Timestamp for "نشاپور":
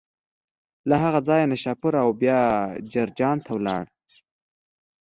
1.51-1.93